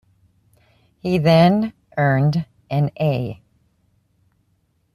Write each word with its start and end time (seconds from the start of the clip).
He 0.97 1.19
then 1.19 1.73
earned 1.95 2.47
an 2.71 2.89
A. 2.99 3.39